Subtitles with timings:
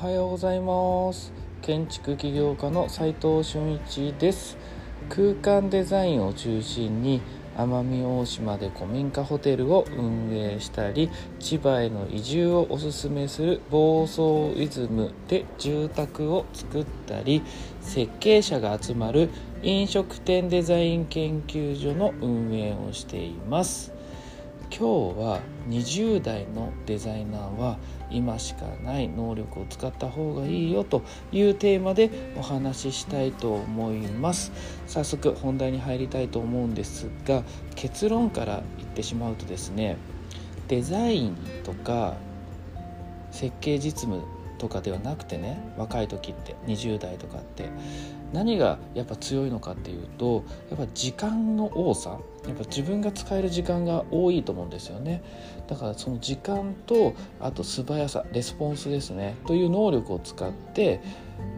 [0.00, 1.32] はようございます。
[1.60, 4.56] 建築起業家の斉藤俊一です。
[5.08, 7.20] 空間デザインを中心に
[7.56, 17.42] 奄美大島で古民家ホテルを運営したり千葉への移住をおすすめする房総イズムで住宅を作ったり
[17.80, 19.30] 設計者が集まる
[19.64, 23.97] 飲食店デザイン研究所の運営をしています。
[24.70, 27.78] 今日は20代のデザイナーは
[28.10, 34.52] 今しかない能力を使った方がいいよというテーマでお話ししたいと思います。
[34.86, 37.42] 早速本題に入りたいと思うんですが
[37.74, 39.96] 結論から言ってしまうとですね
[40.68, 42.16] デザインとか
[43.30, 44.22] 設計実務
[44.58, 47.70] とかではなくてね若い時って20代とかって
[48.32, 55.22] 何がやっぱ強いのかっていうとやっぱ時間の多さやっぱ自分が使える時間が多いと思うんですよね。
[55.66, 61.00] だからその時間とあと素早さレスポンスですねという能力を使って、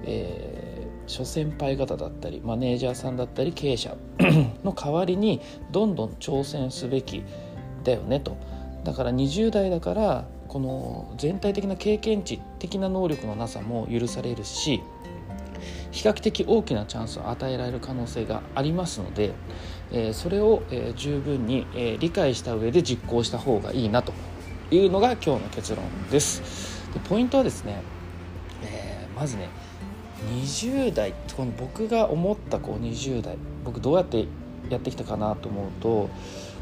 [0.04, 3.96] えー、諸先輩方だったりマネージャーさんだったり経営者
[4.64, 5.40] の代わりに
[5.70, 7.24] どんどん挑戦すべき
[7.84, 8.36] だよねと。
[8.84, 14.82] だから20代だからこの全体的な経験値的な能力のなさも許されるし
[15.92, 19.32] 比較的大きなチャンスを与えられる可能性がありますので、
[19.92, 24.12] え、それを、え、十分に、え、理解した上で実行した方がいいなと
[24.70, 26.90] いうのが今日の結論です。
[26.94, 27.82] でポイントはですね、
[28.64, 29.48] えまずね
[30.42, 34.26] 20代この僕が思ったこう20代僕どうやって
[34.68, 36.10] やってきたかなと思うと、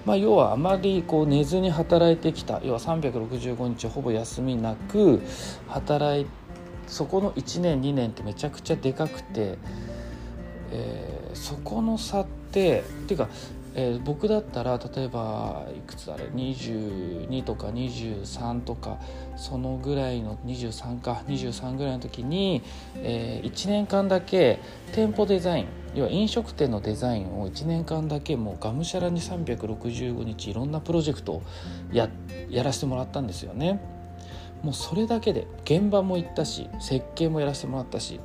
[0.09, 2.63] まあ、要はあまりこう寝ずに働いてきた。
[2.65, 5.21] 要は365日ほぼ休みなく
[5.69, 6.27] 働い
[6.87, 9.59] そこの1年2年ってめちゃくちゃでかくて、
[10.73, 13.29] えー、そこの差ってっていうか、
[13.81, 18.99] えー、僕だったら例えばいくつあれ22とか23とか
[19.37, 22.65] そのぐらいの23か23ぐらいの時に、
[22.97, 24.59] えー、1年間だけ
[24.93, 31.43] 店舗デザイン要は飲食店のデザインを1年間だけもうがむしゃらに365日いろんなプロジェクトを
[31.93, 32.09] や
[32.51, 33.81] やらせてもらったんですよね。
[34.63, 38.19] もうそれだけで現場も行ったし設計もやらせてもらったし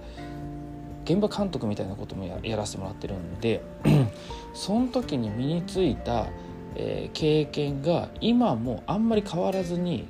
[1.03, 3.61] 現場監督みたいなこともやらせてもらってるんで
[4.53, 6.27] その時に身についた、
[6.75, 10.07] えー、経験が今もあんまり変わらずに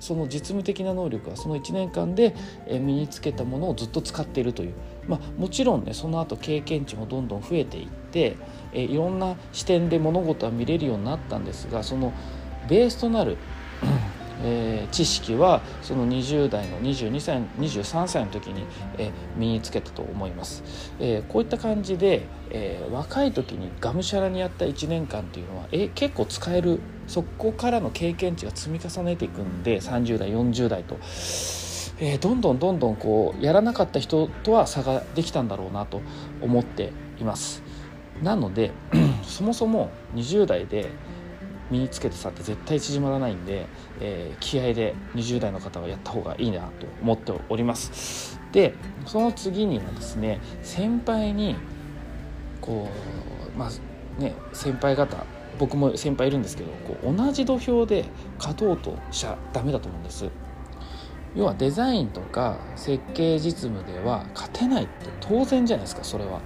[0.00, 2.34] その実務的な能力はその1年間で
[2.68, 4.74] 身につけたものをずっと使っているという、
[5.08, 8.36] まあ、もちろんねその後経験値もどんどん増えていって、
[8.72, 12.12] えいろんな視点で物事は見れるようになったんですがその
[12.68, 13.38] ベースとなる
[14.42, 18.64] えー、知識はその20代の22歳23歳の時に、
[18.96, 20.62] えー、身につけたと思います、
[21.00, 30.98] えー、こういった感じで、え若い時にがむしゃらにやった1年間っていうのは、え結構使えるそこからの経験値が積み重ねていくんで30代40代と。
[32.00, 36.00] えどんどんどんどんこうやらなかった人とは差ができたんだろうなと
[36.40, 37.62] 思っています
[38.22, 38.70] なので
[39.22, 40.90] そもそも20代で
[41.70, 43.66] 身につけてさって絶対縮まらないんで、
[44.00, 48.40] えー、気合で20代の方はやった方がいいなと思っております。
[48.52, 48.74] で
[49.06, 51.56] その次にはですね先輩に
[52.60, 52.88] こ
[53.54, 55.24] うまあね先輩方
[55.58, 58.04] 僕も先輩いるんですけどこう同じ土俵で
[58.38, 60.30] 勝とうとしちゃダメだと思うんです。
[61.34, 66.40] 要はデザインとか設計実務では勝てないって当然じゃないですかそれは。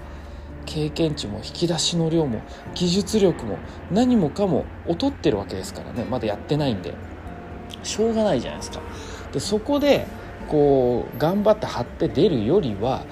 [0.66, 2.40] 経験値も引き出しの量も
[2.74, 3.58] 技術力も
[3.90, 6.04] 何もかも劣ってるわけですからね。
[6.04, 6.94] まだやってないんで。
[7.82, 8.80] しょうがないじゃないですか。
[9.32, 10.06] でそこで
[10.48, 13.04] こう頑張って張って出るよりは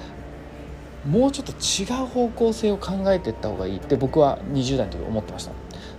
[1.09, 5.53] もうちょっと違う方向性を考えていった方がいいって僕は20代の時思ってました。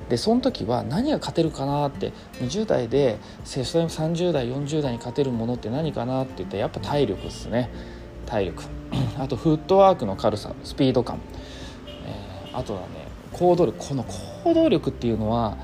[0.09, 2.11] でその時は何が勝てるかなって
[2.41, 7.69] 20代でそれ30代40代に勝てるものって何かなって言ったらやっぱ体力ですね。
[8.26, 8.64] 体力。
[9.20, 11.20] あとフットワークの軽さスピード感。
[12.54, 13.78] あとはね行動力。
[13.78, 15.58] この行動力っていうのは、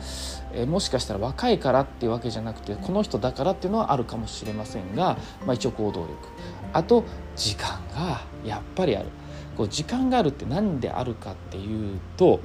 [0.53, 6.13] えもしかしたら若いからっていうわけじゃなくてこの人だからっていうのはあるかもしれませんが、まあ、一応行動力。
[6.73, 7.03] あと
[7.35, 9.09] 時間がやっぱりある。
[9.57, 12.41] こう時間があるって何であるかっていうと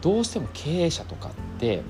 [0.00, 1.82] どうしても経営者とかって、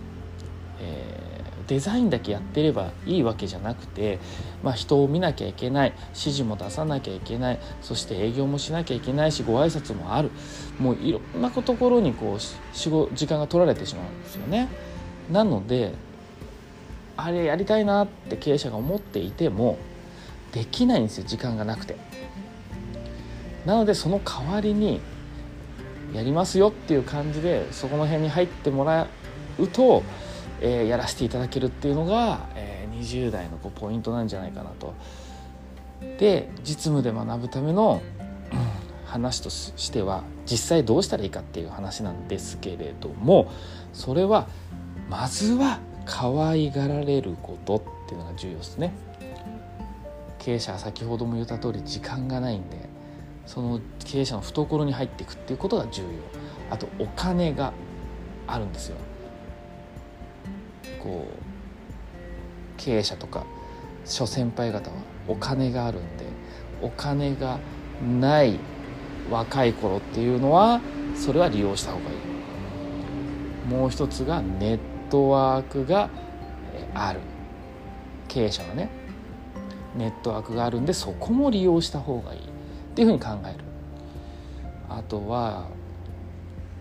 [0.81, 1.27] えー
[1.69, 4.19] デザインだけやってればいいわけじゃなくて、
[4.62, 10.31] まあ、人を見なきゃいけない指示も出さなきゃいけないそして営業もしなきゃいけないしご挨拶もある
[10.79, 14.69] もういろんなところにこう時間が取られてしまうんですよね。
[15.31, 15.93] なので
[17.19, 19.76] あれやりたいなって経営者が思っていても
[20.53, 21.97] できないんですよ時間がなくて。
[23.67, 25.00] なのでその代わりに
[26.14, 29.06] やりますよっていう感じでそこの辺に入ってもら
[29.59, 30.03] うと
[30.60, 34.94] えー、やらせていただけるっていうのが、えー、20代のこうポイントなんじゃないかなと。
[36.19, 38.02] で実務で学ぶための
[39.05, 43.50] 話としては実際どうしたらいいかっていう話なんですけれども
[43.93, 44.49] それは
[45.08, 48.93] まずは可愛がられることっていうのが重要ですね。
[50.38, 52.88] 経営者は先ほども言った通り時間がないんで
[53.44, 56.08] その経営者の懐に入っていくっていうことが重要。
[56.70, 57.72] あとお金が
[58.46, 58.96] あるんですよ。
[61.03, 61.33] こう
[62.77, 63.45] 経営者とか
[64.05, 64.97] 諸先輩方は
[65.27, 66.25] お金があるんで
[66.81, 67.59] お金が
[68.03, 68.59] ない
[69.31, 70.81] 若い頃っていうのは
[71.15, 72.17] それは利用した方がいい。
[73.69, 74.79] もう一つがネッ
[75.11, 76.09] トワークが
[76.95, 77.21] ある。
[78.29, 78.89] 経営者はね
[79.97, 82.41] ネットワークがあるんでそこも利用した方がいい。
[82.41, 82.43] っ
[82.95, 83.65] ていうふうに考える。
[84.89, 85.69] あとは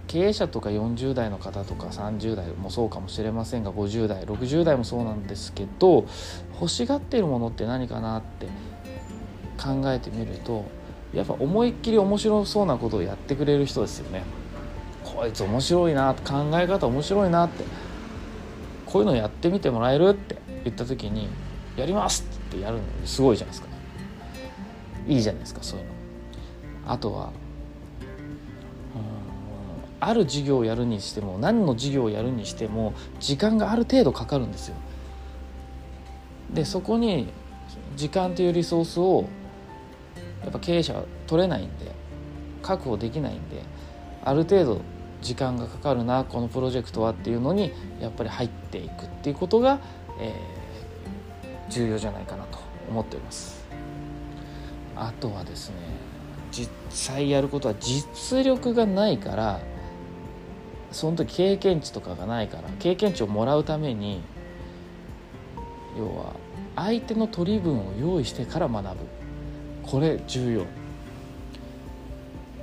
[0.07, 6.06] 経営者とか40代の方とか30代もそうかもしれませんが50代60代もそうなんですけど
[6.54, 8.48] 欲しがっているものって何かなって
[9.62, 10.65] 考えてみると
[11.13, 14.24] やっぱ思いっきり面白そうなことをやってくれる人ですよね。
[15.04, 17.63] こいつ面白いな考え方面白いなって
[18.86, 21.30] こういうのやってみてもらえるって言った時に
[21.77, 23.68] 「やります!」ってやるのすごいじゃないですか
[25.07, 25.92] いいじゃないですかそういうの。
[26.92, 27.31] あとは
[29.99, 34.75] ある授業をやるにしても何の授業をやるにしても時間がある程度かかるんですよ。
[36.53, 37.27] でそこに
[37.95, 39.25] 時間というリソースを
[40.44, 41.91] やっぱ経営者は取れないんで
[42.61, 43.63] 確保できないんで
[44.23, 44.81] ある程度
[45.21, 49.79] 時間がかかるなこのプロジェクトはっていうのにやっぱり入っていくっていうことが、
[50.19, 52.59] えー、重要じゃないかなと
[52.89, 53.65] 思っております。
[54.95, 55.75] あとはですね
[56.51, 59.59] 実際やることは実力がないから
[60.92, 64.22] その時経験値とかがないから経験値をもらうために
[65.98, 66.34] 要は
[66.75, 69.06] 相手の取り分を用意してから学ぶ。
[69.84, 70.66] これ重要。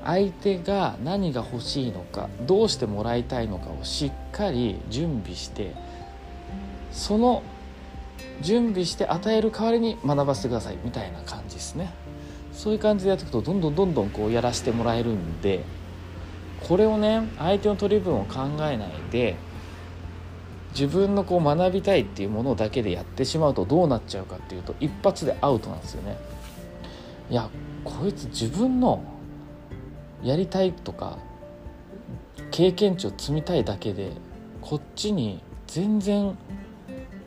[0.05, 5.75] 相手が何が欲しいのかどうしてもらいたいのかをしっかり準備して
[6.93, 7.43] その
[8.43, 11.91] 準備して与える代わりに学ばせてくださいみたいな感じですね。
[12.53, 15.65] そういう感じでやっていくとどんどんどんどんこうやらせてもらえるんで
[16.66, 19.37] これをね相手の取り分を考えないで
[20.70, 26.19] 自分のこう学びたいっていうものだけでやってしまうとどうなっちゃうかっていうと一発でアウトなんですよね。
[27.31, 27.49] いや
[27.84, 29.02] こいつ自分の
[30.22, 31.19] やりたいとか
[32.50, 34.12] 経験値を積みたいだけで
[34.60, 36.37] こっちに全然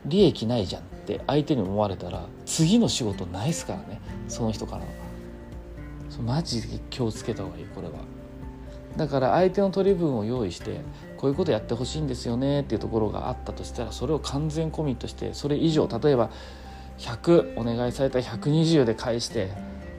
[0.04, 4.84] 利益ないじゃんって相手に思われたら次の仕事ないっすからねその人から
[6.22, 7.94] マジで気をつけた方がいいこれは。
[8.96, 10.80] だから相手の取り分を用意して
[11.16, 16.30] こういうことやってほしいんですよねっていうところがあったとしたらそれを完全コミットしてそれ以上例えば
[16.98, 19.50] 100お願いされた120で返して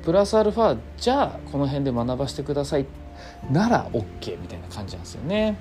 [0.03, 2.86] プラスアルファじゃあこの辺で学ばせてください。
[3.51, 5.57] なら OK みたいな感じなんですよね。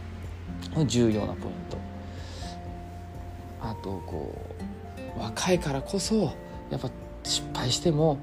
[0.86, 1.38] 重要なポイン
[1.69, 1.78] ト。
[3.60, 4.32] あとこ
[5.16, 6.32] う若いからこそ
[6.70, 6.90] やっぱ
[7.24, 8.19] 失敗しても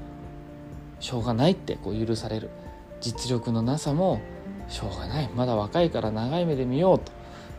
[1.00, 2.50] しょうがないってこう許される。
[3.02, 4.22] 実力のなさも
[4.68, 5.30] しょうがない。
[5.36, 7.12] まだ若いから長い目で見ようと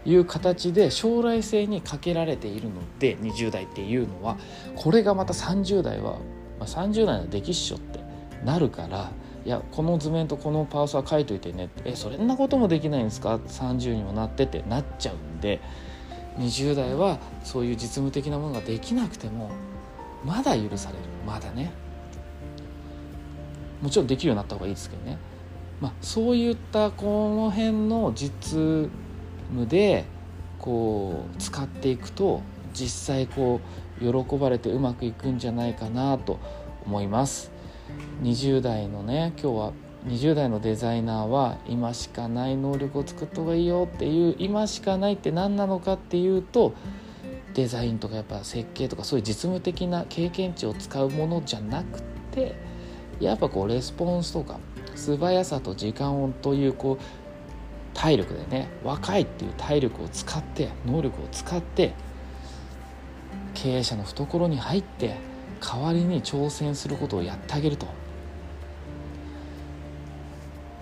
[0.09, 4.37] いう形で将来性にかけられているので20代っていうのは
[4.77, 6.19] これがまた30代は、
[6.59, 7.99] まあ、30代のできっしょって
[8.45, 9.11] なるから
[9.45, 15.61] いやこの図面とこのパースは書いといてねえそんなこともできないんですか？30にもなってってなっちゃうんで
[16.39, 19.51] 20代はそういう実務的なものができなくても
[20.25, 21.01] まだ許される。
[21.27, 21.71] まだね。
[23.81, 25.19] もちろんできるようになった方がいいですけどね。
[25.81, 28.91] まあ、そういったこの辺の実
[29.51, 30.05] 務で
[30.59, 32.41] こう使っていくと
[32.73, 33.61] 実際こ
[34.01, 36.39] う喜ばれてうまくいくんじゃないかなと
[36.85, 37.51] 思います。
[38.23, 39.73] 20代のね今日は
[40.07, 46.75] 20代のデザイナーは今しかない能力を作った方がいいよっていう今しかないって何なのかっていうと
[47.55, 52.55] デザインとかやっぱ設計とかそういう実務的な経験値を使うものじゃなくて
[53.19, 54.61] やっぱこうレスポンスとか
[54.97, 57.05] 素早さと時間をというこう
[57.95, 61.95] 体力でね若いっていう体力を使って能力を使って
[63.55, 65.17] 経営者の懐に入って
[65.61, 67.87] 代わりに挑戦することをやってあげると。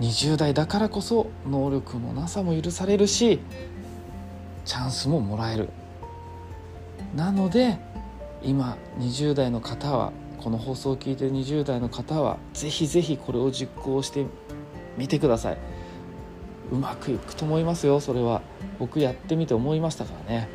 [0.00, 3.38] 20代だからこそ能力のなさも許されるし
[4.64, 5.68] チャンスももらえる。
[7.14, 7.78] なので
[8.42, 10.12] 今20代の方は
[10.44, 14.26] この放送を聞いてる20代の方はぜひぜひこれを実行して
[14.98, 15.58] みてください。
[16.70, 17.98] うまくいくと思いますよ。
[17.98, 18.42] それは
[18.78, 20.48] 僕やってみて思いましたからね。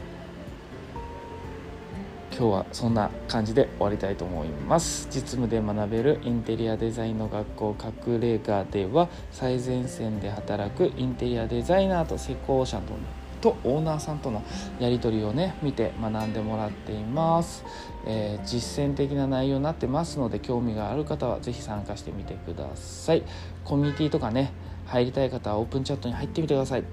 [2.38, 5.08] 今日はそんな感じで終わりたいと思います。
[5.10, 7.76] 実務で学べるインテリアデザインの学校
[8.08, 12.94] 隠れ家では最前線で働くインテリアデザイナーと施工者と
[13.40, 14.44] とオーナーさんとの
[14.80, 17.64] やり取りをね見て学んでもらっています、
[18.06, 23.24] えー、実践的な内容になってますので興味がある方は是非参加してみてください。
[23.64, 24.52] コミュニティとかね
[24.86, 26.84] 入りたい方はオープンチャットに入ってみてください、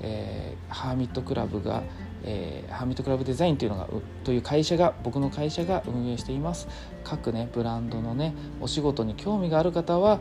[0.00, 1.82] えー、ハーミットクラブが
[2.24, 3.88] えー、ハーミットクラブデザインというのが
[4.22, 6.68] という会社が僕の会社が運営しています。
[7.02, 10.20] 各ねブランドのねお仕事に興味がある方は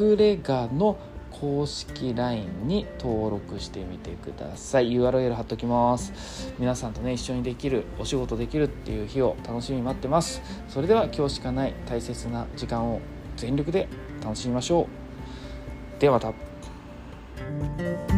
[0.00, 0.96] 隠れ家の
[1.40, 4.90] 公式 LINE に登録してみてください。
[4.92, 6.52] URL 貼っときます。
[6.58, 10.42] 皆さんとね一緒にできるお仕事できるっていう日を楽しみに待ってます。
[10.68, 13.00] それでは今日しかない大切な時間を
[13.36, 13.88] 全力で
[14.22, 14.88] 楽しみましょ
[15.96, 16.00] う。
[16.00, 18.17] ではまた。